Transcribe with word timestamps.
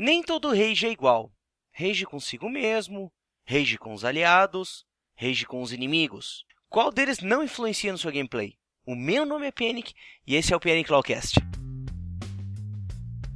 Nem 0.00 0.22
todo 0.22 0.54
rage 0.54 0.86
é 0.86 0.92
igual. 0.92 1.28
Rage 1.76 2.06
consigo 2.06 2.48
mesmo, 2.48 3.10
rage 3.44 3.76
com 3.76 3.92
os 3.92 4.04
aliados, 4.04 4.84
rage 5.20 5.44
com 5.44 5.60
os 5.60 5.72
inimigos. 5.72 6.44
Qual 6.68 6.92
deles 6.92 7.18
não 7.18 7.42
influencia 7.42 7.90
no 7.90 7.98
seu 7.98 8.12
gameplay? 8.12 8.54
O 8.86 8.94
meu 8.94 9.26
nome 9.26 9.48
é 9.48 9.50
Panic 9.50 9.92
e 10.24 10.36
esse 10.36 10.54
é 10.54 10.56
o 10.56 10.60
Panic 10.60 10.88
Lawcast. 10.88 11.40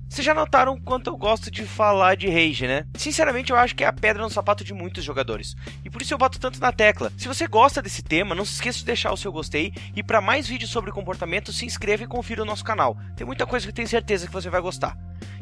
Vocês 0.08 0.24
já 0.24 0.34
notaram 0.34 0.78
quanto 0.78 1.08
eu 1.08 1.16
gosto 1.16 1.50
de 1.50 1.64
falar 1.64 2.16
de 2.16 2.28
rage, 2.28 2.68
né? 2.68 2.86
Sinceramente, 2.96 3.50
eu 3.50 3.56
acho 3.56 3.74
que 3.74 3.82
é 3.82 3.88
a 3.88 3.92
pedra 3.92 4.22
no 4.22 4.30
sapato 4.30 4.62
de 4.62 4.72
muitos 4.72 5.02
jogadores. 5.02 5.56
E 5.84 5.90
por 5.90 6.00
isso 6.00 6.14
eu 6.14 6.18
bato 6.18 6.38
tanto 6.38 6.60
na 6.60 6.70
tecla. 6.70 7.10
Se 7.18 7.26
você 7.26 7.48
gosta 7.48 7.82
desse 7.82 8.04
tema, 8.04 8.34
não 8.36 8.44
se 8.44 8.52
esqueça 8.52 8.78
de 8.78 8.84
deixar 8.84 9.10
o 9.10 9.16
seu 9.16 9.32
gostei. 9.32 9.72
E 9.96 10.02
para 10.02 10.20
mais 10.20 10.46
vídeos 10.46 10.70
sobre 10.70 10.92
comportamento, 10.92 11.52
se 11.52 11.64
inscreva 11.64 12.04
e 12.04 12.06
confira 12.06 12.42
o 12.42 12.44
nosso 12.44 12.62
canal. 12.62 12.96
Tem 13.16 13.26
muita 13.26 13.46
coisa 13.46 13.66
que 13.66 13.70
eu 13.70 13.74
tenho 13.74 13.88
certeza 13.88 14.28
que 14.28 14.32
você 14.32 14.48
vai 14.48 14.60
gostar. 14.60 14.96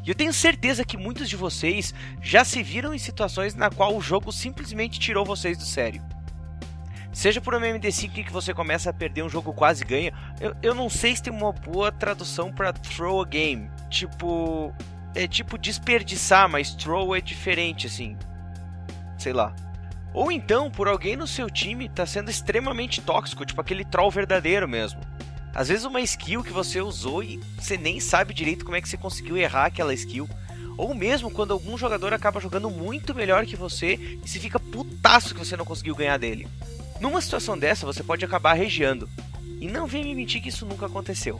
E 0.05 0.09
eu 0.09 0.15
tenho 0.15 0.33
certeza 0.33 0.85
que 0.85 0.97
muitos 0.97 1.29
de 1.29 1.37
vocês 1.37 1.95
já 2.23 2.45
se 2.45 2.63
viram 2.63 2.95
em 2.95 2.99
situações 2.99 3.55
na 3.55 3.71
qual 3.71 3.97
o 3.97 4.01
jogo 4.01 4.33
simplesmente 4.33 4.99
tirou 4.99 5.25
vocês 5.25 5.59
do 5.59 5.65
sério. 5.65 6.03
Seja 7.13 7.41
por 7.41 7.55
uma 7.55 7.67
MD5 7.67 8.25
que 8.25 8.33
você 8.33 8.55
começa 8.55 8.91
a 8.91 8.93
perder 8.93 9.23
um 9.25 9.29
jogo 9.29 9.53
quase 9.53 9.85
ganha, 9.85 10.13
eu, 10.41 10.55
eu 10.63 10.75
não 10.75 10.89
sei 10.89 11.15
se 11.15 11.23
tem 11.25 11.33
uma 11.33 11.53
boa 11.53 11.91
tradução 11.91 12.53
para 12.53 12.73
throw 12.73 13.21
a 13.21 13.25
game. 13.25 13.69
Tipo, 13.89 14.73
é 15.15 15.27
tipo 15.27 15.59
desperdiçar, 15.59 16.49
mas 16.49 16.75
throw 16.75 17.15
é 17.15 17.21
diferente 17.21 17.87
assim. 17.89 18.17
Sei 19.19 19.33
lá. 19.33 19.55
Ou 20.15 20.31
então 20.31 20.71
por 20.71 20.89
alguém 20.89 21.17
no 21.17 21.27
seu 21.27 21.51
time 21.51 21.89
tá 21.89 22.07
sendo 22.07 22.31
extremamente 22.31 23.01
tóxico, 23.01 23.45
tipo 23.45 23.61
aquele 23.61 23.85
troll 23.85 24.11
verdadeiro 24.11 24.69
mesmo. 24.69 25.01
Às 25.55 25.69
vezes 25.69 25.85
uma 25.85 26.01
skill 26.01 26.43
que 26.43 26.53
você 26.53 26.81
usou 26.81 27.23
e 27.23 27.41
você 27.59 27.77
nem 27.77 28.01
sabe 28.01 28.33
direito 28.33 28.65
como 28.65 28.77
é 28.77 28.81
que 28.81 28.89
você 28.89 28.97
conseguiu 28.97 29.37
errar 29.37 29.67
aquela 29.67 29.95
skill. 29.95 30.29
Ou 30.77 30.95
mesmo 30.95 31.31
quando 31.31 31.53
algum 31.53 31.77
jogador 31.77 32.13
acaba 32.15 32.41
jogando 32.41 32.71
muito 32.71 33.15
melhor 33.15 33.45
que 33.45 33.57
você 33.57 34.19
e 34.25 34.29
se 34.29 34.39
fica 34.39 34.59
putaço 34.59 35.35
que 35.35 35.45
você 35.45 35.57
não 35.57 35.65
conseguiu 35.65 35.95
ganhar 35.95 36.17
dele. 36.17 36.49
Numa 37.01 37.21
situação 37.21 37.59
dessa, 37.59 37.87
você 37.87 38.03
pode 38.03 38.25
acabar 38.25 38.55
regiando. 38.55 39.09
E 39.61 39.67
não 39.67 39.87
vem 39.87 40.05
me 40.05 40.15
mentir 40.15 40.41
que 40.41 40.49
isso 40.49 40.65
nunca 40.65 40.87
aconteceu. 40.87 41.39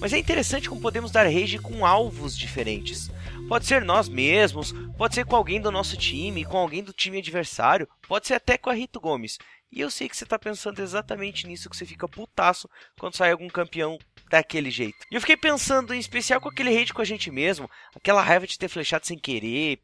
Mas 0.00 0.12
é 0.12 0.18
interessante 0.18 0.68
como 0.68 0.80
podemos 0.80 1.10
dar 1.10 1.24
rage 1.24 1.58
com 1.58 1.84
alvos 1.84 2.36
diferentes. 2.36 3.10
Pode 3.48 3.66
ser 3.66 3.82
nós 3.82 4.08
mesmos, 4.08 4.72
pode 4.96 5.14
ser 5.14 5.24
com 5.24 5.34
alguém 5.34 5.60
do 5.60 5.70
nosso 5.70 5.96
time, 5.96 6.44
com 6.44 6.56
alguém 6.56 6.82
do 6.82 6.92
time 6.92 7.18
adversário, 7.18 7.88
pode 8.06 8.26
ser 8.26 8.34
até 8.34 8.56
com 8.56 8.70
a 8.70 8.74
Rito 8.74 9.00
Gomes. 9.00 9.38
E 9.72 9.80
eu 9.80 9.90
sei 9.90 10.08
que 10.08 10.16
você 10.16 10.24
está 10.24 10.38
pensando 10.38 10.80
exatamente 10.80 11.46
nisso, 11.46 11.68
que 11.68 11.76
você 11.76 11.84
fica 11.84 12.08
putaço 12.08 12.68
quando 12.98 13.16
sai 13.16 13.32
algum 13.32 13.48
campeão 13.48 13.98
daquele 14.30 14.70
jeito. 14.70 14.98
E 15.10 15.14
eu 15.14 15.20
fiquei 15.20 15.36
pensando 15.36 15.94
em 15.94 15.98
especial 15.98 16.40
com 16.40 16.48
aquele 16.48 16.74
rage 16.74 16.92
com 16.92 17.02
a 17.02 17.04
gente 17.04 17.30
mesmo, 17.30 17.68
aquela 17.94 18.22
raiva 18.22 18.46
de 18.46 18.58
ter 18.58 18.68
flechado 18.68 19.04
sem 19.04 19.18
querer, 19.18 19.80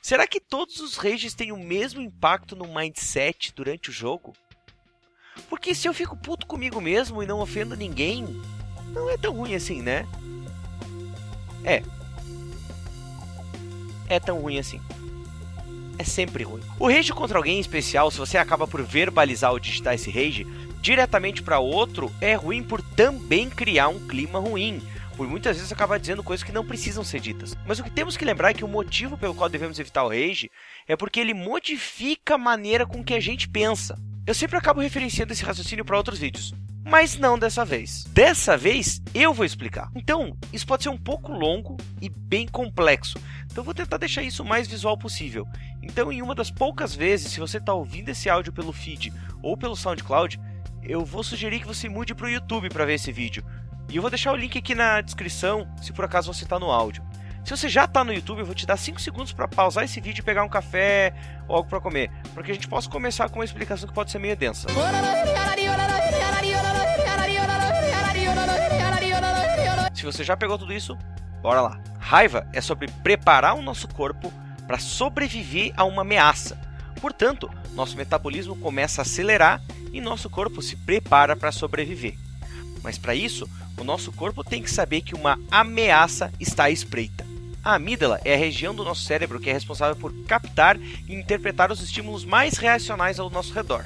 Será 0.00 0.26
que 0.26 0.40
todos 0.40 0.80
os 0.80 0.96
rages 0.96 1.34
têm 1.34 1.52
o 1.52 1.56
mesmo 1.56 2.00
impacto 2.00 2.56
no 2.56 2.72
mindset 2.72 3.52
durante 3.54 3.90
o 3.90 3.92
jogo? 3.92 4.34
Porque 5.48 5.74
se 5.74 5.86
eu 5.86 5.94
fico 5.94 6.16
puto 6.16 6.46
comigo 6.46 6.80
mesmo 6.80 7.22
e 7.22 7.26
não 7.26 7.40
ofendo 7.40 7.76
ninguém, 7.76 8.26
não 8.98 9.10
é 9.10 9.16
tão 9.16 9.32
ruim 9.32 9.54
assim, 9.54 9.80
né? 9.82 10.06
É. 11.64 11.82
É 14.08 14.18
tão 14.18 14.40
ruim 14.40 14.58
assim. 14.58 14.80
É 15.98 16.04
sempre 16.04 16.44
ruim. 16.44 16.62
O 16.78 16.88
rage 16.88 17.12
contra 17.12 17.38
alguém 17.38 17.56
em 17.56 17.60
especial, 17.60 18.10
se 18.10 18.18
você 18.18 18.38
acaba 18.38 18.66
por 18.66 18.82
verbalizar 18.82 19.52
ou 19.52 19.58
digitar 19.58 19.94
esse 19.94 20.10
rage 20.10 20.46
diretamente 20.80 21.42
para 21.42 21.58
outro, 21.58 22.12
é 22.20 22.34
ruim 22.34 22.62
por 22.62 22.80
também 22.80 23.50
criar 23.50 23.88
um 23.88 24.06
clima 24.06 24.38
ruim 24.38 24.80
por 25.18 25.26
muitas 25.26 25.56
vezes 25.56 25.72
acabar 25.72 25.98
dizendo 25.98 26.22
coisas 26.22 26.44
que 26.44 26.52
não 26.52 26.64
precisam 26.64 27.02
ser 27.02 27.18
ditas. 27.18 27.56
Mas 27.66 27.80
o 27.80 27.82
que 27.82 27.90
temos 27.90 28.16
que 28.16 28.24
lembrar 28.24 28.50
é 28.50 28.54
que 28.54 28.64
o 28.64 28.68
motivo 28.68 29.18
pelo 29.18 29.34
qual 29.34 29.48
devemos 29.48 29.76
evitar 29.80 30.04
o 30.04 30.10
rage 30.10 30.48
é 30.86 30.94
porque 30.96 31.18
ele 31.18 31.34
modifica 31.34 32.36
a 32.36 32.38
maneira 32.38 32.86
com 32.86 33.02
que 33.02 33.14
a 33.14 33.18
gente 33.18 33.48
pensa. 33.48 33.98
Eu 34.24 34.32
sempre 34.32 34.56
acabo 34.56 34.80
referenciando 34.80 35.32
esse 35.32 35.44
raciocínio 35.44 35.84
para 35.84 35.96
outros 35.96 36.20
vídeos, 36.20 36.54
mas 36.88 37.18
não 37.18 37.38
dessa 37.38 37.64
vez. 37.64 38.04
Dessa 38.10 38.56
vez 38.56 39.00
eu 39.14 39.32
vou 39.32 39.44
explicar. 39.44 39.90
Então, 39.94 40.36
isso 40.52 40.66
pode 40.66 40.82
ser 40.82 40.88
um 40.88 40.96
pouco 40.96 41.32
longo 41.32 41.76
e 42.00 42.08
bem 42.08 42.46
complexo. 42.46 43.18
Então, 43.50 43.62
vou 43.62 43.74
tentar 43.74 43.98
deixar 43.98 44.22
isso 44.22 44.42
o 44.42 44.46
mais 44.46 44.66
visual 44.66 44.96
possível. 44.96 45.46
Então, 45.82 46.12
em 46.12 46.22
uma 46.22 46.34
das 46.34 46.50
poucas 46.50 46.94
vezes, 46.94 47.32
se 47.32 47.40
você 47.40 47.58
está 47.58 47.72
ouvindo 47.72 48.08
esse 48.08 48.28
áudio 48.28 48.52
pelo 48.52 48.72
feed 48.72 49.12
ou 49.42 49.56
pelo 49.56 49.76
SoundCloud, 49.76 50.40
eu 50.82 51.04
vou 51.04 51.22
sugerir 51.22 51.60
que 51.60 51.66
você 51.66 51.88
mude 51.88 52.14
para 52.14 52.26
o 52.26 52.30
YouTube 52.30 52.70
para 52.70 52.84
ver 52.84 52.94
esse 52.94 53.12
vídeo, 53.12 53.44
e 53.90 53.96
eu 53.96 54.02
vou 54.02 54.10
deixar 54.10 54.32
o 54.32 54.36
link 54.36 54.56
aqui 54.56 54.74
na 54.74 55.00
descrição, 55.00 55.66
se 55.82 55.92
por 55.92 56.04
acaso 56.04 56.32
você 56.32 56.44
está 56.44 56.58
no 56.58 56.70
áudio. 56.70 57.02
Se 57.44 57.56
você 57.56 57.68
já 57.68 57.84
está 57.84 58.04
no 58.04 58.12
YouTube, 58.12 58.40
eu 58.40 58.46
vou 58.46 58.54
te 58.54 58.66
dar 58.66 58.76
5 58.76 59.00
segundos 59.00 59.32
para 59.32 59.48
pausar 59.48 59.84
esse 59.84 60.00
vídeo 60.00 60.20
e 60.20 60.24
pegar 60.24 60.44
um 60.44 60.48
café 60.48 61.14
ou 61.48 61.56
algo 61.56 61.68
para 61.68 61.80
comer, 61.80 62.10
para 62.34 62.42
que 62.42 62.50
a 62.50 62.54
gente 62.54 62.68
possa 62.68 62.88
começar 62.90 63.28
com 63.30 63.38
uma 63.38 63.44
explicação 63.44 63.88
que 63.88 63.94
pode 63.94 64.10
ser 64.10 64.18
meio 64.18 64.36
densa. 64.36 64.68
Se 69.98 70.04
você 70.04 70.22
já 70.22 70.36
pegou 70.36 70.56
tudo 70.56 70.72
isso, 70.72 70.96
bora 71.42 71.60
lá. 71.60 71.80
Raiva 71.98 72.46
é 72.52 72.60
sobre 72.60 72.86
preparar 73.02 73.56
o 73.56 73.62
nosso 73.62 73.88
corpo 73.88 74.32
para 74.64 74.78
sobreviver 74.78 75.72
a 75.76 75.82
uma 75.82 76.02
ameaça. 76.02 76.56
Portanto, 77.00 77.50
nosso 77.74 77.96
metabolismo 77.96 78.54
começa 78.54 79.00
a 79.00 79.02
acelerar 79.02 79.60
e 79.92 80.00
nosso 80.00 80.30
corpo 80.30 80.62
se 80.62 80.76
prepara 80.76 81.34
para 81.34 81.50
sobreviver. 81.50 82.16
Mas 82.80 82.96
para 82.96 83.12
isso, 83.12 83.50
o 83.76 83.82
nosso 83.82 84.12
corpo 84.12 84.44
tem 84.44 84.62
que 84.62 84.70
saber 84.70 85.00
que 85.00 85.16
uma 85.16 85.36
ameaça 85.50 86.32
está 86.38 86.64
à 86.64 86.70
espreita. 86.70 87.26
A 87.64 87.74
amígdala 87.74 88.20
é 88.24 88.34
a 88.34 88.38
região 88.38 88.72
do 88.72 88.84
nosso 88.84 89.02
cérebro 89.02 89.40
que 89.40 89.50
é 89.50 89.52
responsável 89.52 89.96
por 89.96 90.14
captar 90.26 90.78
e 90.78 91.12
interpretar 91.12 91.72
os 91.72 91.82
estímulos 91.82 92.24
mais 92.24 92.56
reacionais 92.56 93.18
ao 93.18 93.28
nosso 93.30 93.52
redor. 93.52 93.84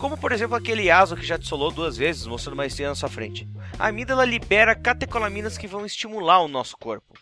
Como, 0.00 0.16
por 0.16 0.32
exemplo, 0.32 0.56
aquele 0.56 0.90
aso 0.90 1.14
que 1.14 1.24
já 1.24 1.38
te 1.38 1.46
solou 1.46 1.70
duas 1.70 1.96
vezes, 1.96 2.26
mostrando 2.26 2.54
uma 2.54 2.66
estrela 2.66 2.90
na 2.90 2.96
sua 2.96 3.08
frente. 3.08 3.46
A 3.78 3.88
amígdala 3.88 4.24
libera 4.24 4.74
catecolaminas 4.74 5.58
que 5.58 5.66
vão 5.66 5.84
estimular 5.84 6.40
o 6.40 6.48
nosso 6.48 6.76
corpo, 6.76 7.14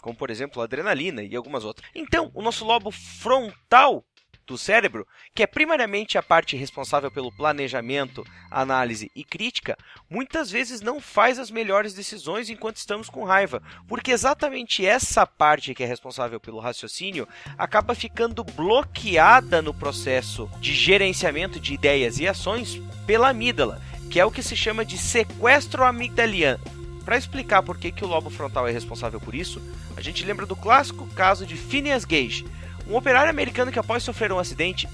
como, 0.00 0.16
por 0.16 0.30
exemplo, 0.30 0.60
a 0.60 0.64
adrenalina 0.64 1.22
e 1.22 1.34
algumas 1.34 1.64
outras. 1.64 1.88
Então, 1.94 2.30
o 2.34 2.42
nosso 2.42 2.64
lobo 2.64 2.90
frontal 2.90 4.04
do 4.46 4.56
cérebro, 4.56 5.06
que 5.34 5.42
é 5.42 5.46
primariamente 5.46 6.16
a 6.16 6.22
parte 6.22 6.56
responsável 6.56 7.10
pelo 7.10 7.32
planejamento, 7.32 8.24
análise 8.48 9.10
e 9.14 9.24
crítica, 9.24 9.76
muitas 10.08 10.50
vezes 10.50 10.80
não 10.80 11.00
faz 11.00 11.38
as 11.38 11.50
melhores 11.50 11.92
decisões 11.92 12.48
enquanto 12.48 12.76
estamos 12.76 13.10
com 13.10 13.24
raiva, 13.24 13.60
porque 13.88 14.12
exatamente 14.12 14.86
essa 14.86 15.26
parte 15.26 15.74
que 15.74 15.82
é 15.82 15.86
responsável 15.86 16.38
pelo 16.38 16.60
raciocínio 16.60 17.26
acaba 17.58 17.94
ficando 17.94 18.44
bloqueada 18.44 19.60
no 19.60 19.74
processo 19.74 20.48
de 20.60 20.72
gerenciamento 20.72 21.58
de 21.58 21.74
ideias 21.74 22.20
e 22.20 22.28
ações 22.28 22.80
pela 23.04 23.30
amígdala, 23.30 23.82
que 24.10 24.20
é 24.20 24.24
o 24.24 24.30
que 24.30 24.42
se 24.42 24.56
chama 24.56 24.84
de 24.84 24.98
sequestro 24.98 25.84
amigdaliano. 25.84 26.62
Para 27.04 27.16
explicar 27.16 27.62
por 27.62 27.78
que, 27.78 27.92
que 27.92 28.04
o 28.04 28.08
lobo 28.08 28.30
frontal 28.30 28.66
é 28.66 28.72
responsável 28.72 29.20
por 29.20 29.34
isso, 29.34 29.62
a 29.96 30.00
gente 30.00 30.24
lembra 30.24 30.44
do 30.44 30.56
clássico 30.56 31.06
caso 31.14 31.46
de 31.46 31.56
Phineas 31.56 32.04
Gage, 32.04 32.44
um 32.88 32.96
operário 32.96 33.30
americano 33.30 33.70
que 33.70 33.78
após 33.78 34.02
sofrer 34.02 34.32
um 34.32 34.38
acidente. 34.38 34.88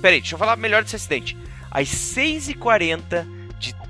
Peraí, 0.00 0.20
deixa 0.20 0.34
eu 0.34 0.38
falar 0.38 0.56
melhor 0.56 0.82
desse 0.82 0.96
acidente. 0.96 1.36
Às 1.70 1.88
6h40 1.88 3.26
de 3.26 3.37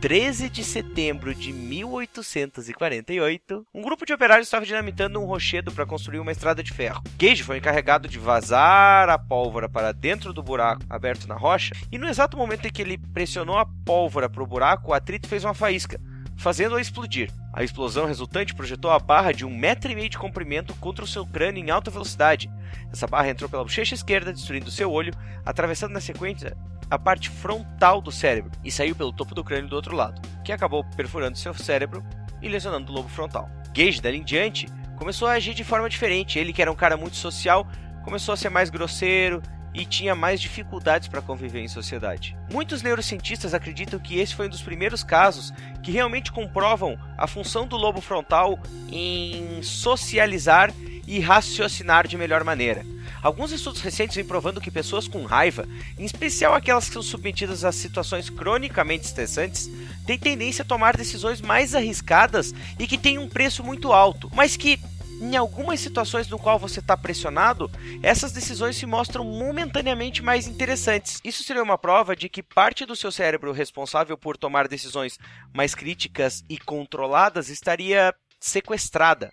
13 0.01 0.49
de 0.49 0.63
setembro 0.63 1.35
de 1.35 1.53
1848, 1.53 3.67
um 3.75 3.83
grupo 3.83 4.07
de 4.07 4.13
operários 4.13 4.47
estava 4.47 4.65
dinamitando 4.65 5.19
um 5.19 5.25
rochedo 5.25 5.73
para 5.73 5.85
construir 5.85 6.21
uma 6.21 6.31
estrada 6.31 6.63
de 6.63 6.73
ferro. 6.73 7.03
Gage 7.19 7.43
foi 7.43 7.59
encarregado 7.59 8.07
de 8.07 8.17
vazar 8.17 9.09
a 9.09 9.19
pólvora 9.19 9.69
para 9.69 9.91
dentro 9.91 10.33
do 10.33 10.41
buraco 10.41 10.85
aberto 10.89 11.27
na 11.27 11.35
rocha, 11.35 11.75
e 11.91 11.99
no 11.99 12.09
exato 12.09 12.37
momento 12.37 12.69
em 12.69 12.71
que 12.71 12.81
ele 12.81 12.97
pressionou 12.97 13.59
a 13.59 13.67
pólvora 13.85 14.31
para 14.31 14.43
o 14.43 14.47
buraco, 14.47 14.93
o 14.93 14.95
atrito 14.95 15.27
fez 15.27 15.43
uma 15.43 15.53
faísca 15.53 16.01
fazendo-a 16.37 16.81
explodir. 16.81 17.33
A 17.53 17.65
explosão 17.65 18.07
resultante 18.07 18.55
projetou 18.55 18.93
a 18.93 19.01
barra 19.01 19.33
de 19.33 19.45
um 19.45 19.51
metro 19.51 19.91
e 19.91 19.97
meio 19.97 20.09
de 20.09 20.17
comprimento 20.17 20.73
contra 20.77 21.05
o 21.05 21.09
seu 21.09 21.27
crânio 21.27 21.65
em 21.65 21.71
alta 21.71 21.91
velocidade. 21.91 22.49
Essa 22.93 23.09
barra 23.09 23.31
entrou 23.31 23.51
pela 23.51 23.65
bochecha 23.65 23.97
esquerda, 23.97 24.33
destruindo 24.33 24.71
seu 24.71 24.93
olho, 24.93 25.13
atravessando 25.45 25.91
na 25.91 26.01
sequência 26.01 26.57
a 26.91 26.99
parte 26.99 27.29
frontal 27.31 28.01
do 28.01 28.11
cérebro 28.11 28.51
e 28.65 28.71
saiu 28.71 28.95
pelo 28.95 29.13
topo 29.13 29.35
do 29.35 29.45
crânio 29.45 29.69
do 29.69 29.77
outro 29.77 29.95
lado, 29.95 30.21
que 30.45 30.53
acabou 30.53 30.85
perfurando 30.97 31.39
seu 31.39 31.55
cérebro 31.55 32.05
e 32.41 32.49
lesionando 32.49 32.91
o 32.91 32.95
lobo 32.95 33.09
frontal. 33.09 33.51
Gage, 33.73 34.01
dali 34.01 34.19
em 34.19 34.25
diante, 34.25 34.67
começou 34.97 35.29
a 35.29 35.33
agir 35.33 35.55
de 35.55 35.65
forma 35.65 35.89
diferente. 35.89 36.39
Ele, 36.39 36.53
que 36.53 36.63
era 36.63 36.73
um 36.73 36.77
cara 36.77 36.97
muito 36.97 37.17
social, 37.17 37.67
começou 38.03 38.33
a 38.33 38.37
ser 38.37 38.49
mais 38.49 38.71
grosseiro, 38.71 39.43
e 39.75 39.85
tinha 39.85 40.15
mais 40.15 40.41
dificuldades 40.41 41.09
para 41.09 41.23
conviver 41.23 41.61
em 41.61 41.69
sociedade. 41.69 42.37
Muitos 42.51 42.83
neurocientistas 42.83 43.55
acreditam 43.55 43.99
que 43.99 44.19
esse 44.19 44.35
foi 44.35 44.47
um 44.47 44.51
dos 44.51 44.63
primeiros 44.63 45.05
casos 45.05 45.53
que 45.83 45.93
realmente 45.93 46.33
comprovam 46.33 46.99
a 47.17 47.27
função 47.27 47.67
do 47.67 47.77
lobo 47.77 48.01
frontal 48.01 48.59
em 48.91 49.63
socializar 49.63 50.73
e 51.07 51.21
raciocinar 51.21 52.07
de 52.07 52.19
melhor 52.19 52.45
maneira. 52.45 52.85
Alguns 53.23 53.53
estudos 53.53 53.81
recentes 53.81 54.17
vêm 54.17 54.25
provando 54.25 54.61
que 54.61 54.71
pessoas 54.71 55.09
com 55.09 55.25
raiva, 55.25 55.69
em 55.99 56.05
especial 56.05 56.55
aquelas 56.55 56.87
que 56.87 56.95
são 56.95 57.03
submetidas 57.03 57.65
a 57.65 57.73
situações 57.73 58.31
cronicamente 58.31 59.07
estressantes, 59.07 59.69
têm 60.07 60.19
tendência 60.19 60.63
a 60.63 60.67
tomar 60.67 60.97
decisões 60.97 61.41
mais 61.41 61.75
arriscadas 61.75 62.55
e 62.79 62.87
que 62.87 62.99
têm 62.99 63.19
um 63.19 63.29
preço 63.29 63.63
muito 63.65 63.93
alto, 63.93 64.31
mas 64.35 64.57
que 64.57 64.79
em 65.21 65.37
algumas 65.37 65.81
situações 65.81 66.29
no 66.29 66.39
qual 66.39 66.59
você 66.59 66.79
está 66.79 66.97
pressionado, 66.97 67.71
essas 68.03 68.31
decisões 68.31 68.77
se 68.77 68.87
mostram 68.87 69.25
momentaneamente 69.25 70.23
mais 70.23 70.47
interessantes. 70.47 71.21
Isso 71.25 71.43
seria 71.43 71.63
uma 71.63 71.77
prova 71.77 72.15
de 72.15 72.29
que 72.29 72.43
parte 72.43 72.87
do 72.87 72.95
seu 72.95 73.11
cérebro 73.11 73.53
responsável 73.53 74.17
por 74.17 74.37
tomar 74.37 74.69
decisões 74.69 75.19
mais 75.53 75.75
críticas 75.75 76.45
e 76.49 76.57
controladas 76.57 77.49
estaria 77.49 78.15
sequestrada. 78.39 79.31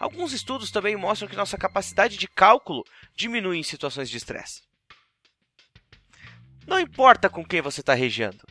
Alguns 0.00 0.32
estudos 0.32 0.70
também 0.70 0.96
mostram 0.96 1.28
que 1.28 1.36
nossa 1.36 1.58
capacidade 1.58 2.16
de 2.16 2.26
cálculo 2.26 2.82
diminui 3.14 3.58
em 3.58 3.62
situações 3.62 4.08
de 4.08 4.16
estresse. 4.16 4.62
Não 6.66 6.80
importa 6.80 7.28
com 7.28 7.44
quem 7.44 7.60
você 7.60 7.80
está 7.80 7.92
regiando. 7.92 8.42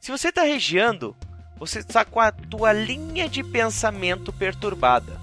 Se 0.00 0.10
você 0.10 0.30
está 0.30 0.42
regiando, 0.42 1.16
você 1.56 1.78
está 1.78 2.04
com 2.04 2.18
a 2.18 2.32
tua 2.32 2.72
linha 2.72 3.28
de 3.28 3.44
pensamento 3.44 4.32
perturbada. 4.32 5.20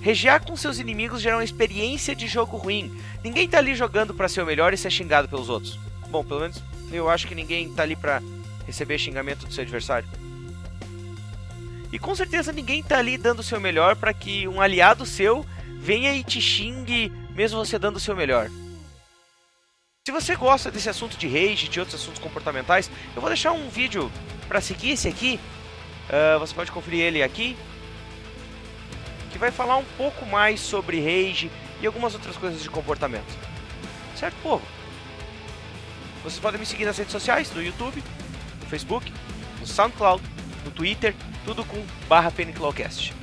Regiar 0.00 0.44
com 0.44 0.56
seus 0.56 0.78
inimigos 0.78 1.22
gera 1.22 1.36
uma 1.36 1.44
experiência 1.44 2.16
de 2.16 2.26
jogo 2.26 2.56
ruim. 2.56 2.90
Ninguém 3.22 3.44
está 3.44 3.58
ali 3.58 3.76
jogando 3.76 4.12
para 4.12 4.28
ser 4.28 4.42
o 4.42 4.46
melhor 4.46 4.74
e 4.74 4.76
ser 4.76 4.90
xingado 4.90 5.28
pelos 5.28 5.48
outros. 5.48 5.78
Bom, 6.08 6.24
pelo 6.24 6.40
menos 6.40 6.60
eu 6.90 7.08
acho 7.08 7.28
que 7.28 7.34
ninguém 7.34 7.68
está 7.68 7.84
ali 7.84 7.94
para 7.94 8.20
receber 8.66 8.98
xingamento 8.98 9.46
do 9.46 9.52
seu 9.52 9.62
adversário. 9.62 10.08
E 11.92 11.98
com 11.98 12.14
certeza 12.14 12.52
ninguém 12.52 12.80
está 12.80 12.98
ali 12.98 13.18
dando 13.18 13.40
o 13.40 13.44
seu 13.44 13.60
melhor 13.60 13.96
para 13.96 14.14
que 14.14 14.46
um 14.46 14.60
aliado 14.60 15.04
seu 15.04 15.44
venha 15.78 16.14
e 16.14 16.22
te 16.22 16.40
xingue, 16.40 17.10
mesmo 17.34 17.64
você 17.64 17.78
dando 17.78 17.96
o 17.96 18.00
seu 18.00 18.14
melhor. 18.14 18.48
Se 20.06 20.12
você 20.12 20.36
gosta 20.36 20.70
desse 20.70 20.88
assunto 20.88 21.16
de 21.16 21.26
rage 21.26 21.66
e 21.66 21.68
de 21.68 21.80
outros 21.80 22.00
assuntos 22.00 22.20
comportamentais, 22.20 22.90
eu 23.14 23.20
vou 23.20 23.28
deixar 23.28 23.52
um 23.52 23.68
vídeo 23.68 24.10
para 24.48 24.60
seguir 24.60 24.92
esse 24.92 25.08
aqui. 25.08 25.38
Uh, 26.08 26.38
você 26.38 26.54
pode 26.54 26.70
conferir 26.72 27.00
ele 27.00 27.22
aqui. 27.22 27.56
Que 29.32 29.38
vai 29.38 29.50
falar 29.50 29.76
um 29.76 29.84
pouco 29.96 30.26
mais 30.26 30.60
sobre 30.60 30.98
rage 31.00 31.50
e 31.80 31.86
algumas 31.86 32.14
outras 32.14 32.36
coisas 32.36 32.62
de 32.62 32.70
comportamento. 32.70 33.38
Certo, 34.16 34.34
povo? 34.42 34.64
Vocês 36.22 36.40
podem 36.40 36.60
me 36.60 36.66
seguir 36.66 36.84
nas 36.84 36.98
redes 36.98 37.12
sociais, 37.12 37.52
no 37.54 37.62
YouTube, 37.62 38.02
no 38.60 38.66
Facebook, 38.66 39.10
no 39.60 39.66
SoundCloud, 39.66 40.22
no 40.64 40.70
Twitter 40.70 41.14
tudo 41.44 41.64
com 41.64 41.84
barra 42.08 42.30
PNClawcast. 42.30 43.14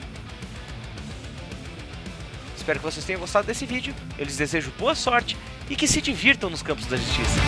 Espero 2.56 2.80
que 2.80 2.86
vocês 2.86 3.06
tenham 3.06 3.20
gostado 3.22 3.48
desse 3.48 3.66
vídeo, 3.66 3.96
eu 4.18 4.26
lhes 4.26 4.36
desejo 4.36 4.74
boa 4.78 4.94
sorte 4.94 5.38
e 5.70 5.76
que 5.76 5.88
se 5.88 6.02
divirtam 6.02 6.50
nos 6.50 6.62
campos 6.62 6.86
da 6.86 6.98
justiça. 6.98 7.47